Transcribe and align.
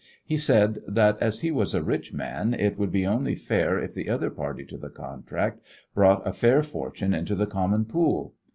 He 0.25 0.35
said 0.35 0.79
that, 0.87 1.19
as 1.21 1.41
he 1.41 1.51
was 1.51 1.75
a 1.75 1.83
rich 1.83 2.11
man, 2.11 2.55
it 2.55 2.75
would 2.75 2.91
be 2.91 3.05
only 3.05 3.35
fair 3.35 3.77
if 3.77 3.93
the 3.93 4.09
other 4.09 4.31
party 4.31 4.65
to 4.65 4.75
the 4.75 4.89
contract 4.89 5.59
brought 5.93 6.25
a 6.27 6.33
fair 6.33 6.63
fortune 6.63 7.13
into 7.13 7.35
the 7.35 7.45
common 7.45 7.85
pool. 7.85 8.33